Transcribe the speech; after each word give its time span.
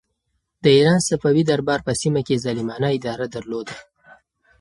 د 0.63 0.65
ایران 0.77 0.99
صفوي 1.09 1.43
دربار 1.49 1.79
په 1.87 1.93
سیمه 2.01 2.21
کې 2.27 2.41
ظالمانه 2.43 2.87
اداره 2.97 3.27
درلوده. 3.35 3.75